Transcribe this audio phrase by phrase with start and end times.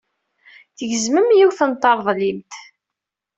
[0.77, 2.53] Tgezmem yiwet n treḍlimt.